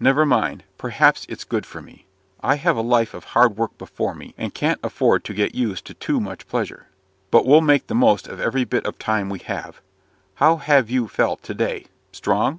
"Never 0.00 0.26
mind 0.26 0.64
perhaps 0.76 1.24
it's 1.28 1.44
good 1.44 1.64
for 1.64 1.80
me. 1.80 2.04
I 2.40 2.56
have 2.56 2.76
a 2.76 2.80
life 2.80 3.14
of 3.14 3.26
hard 3.30 3.56
work 3.56 3.78
before 3.78 4.12
me, 4.12 4.34
and 4.36 4.52
can't 4.52 4.80
afford 4.82 5.22
to 5.22 5.32
get 5.32 5.54
used 5.54 5.84
to 5.84 5.94
too 5.94 6.18
much 6.18 6.48
pleasure. 6.48 6.88
But 7.30 7.46
we'll 7.46 7.60
make 7.60 7.86
the 7.86 7.94
most 7.94 8.26
of 8.26 8.40
every 8.40 8.64
bit 8.64 8.84
of 8.86 8.98
time 8.98 9.28
we 9.28 9.38
have. 9.38 9.80
How 10.42 10.56
have 10.56 10.90
you 10.90 11.06
felt 11.06 11.44
to 11.44 11.54
day? 11.54 11.86
Strong?" 12.10 12.58